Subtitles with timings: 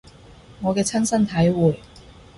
[0.63, 1.79] 我嘅親身體會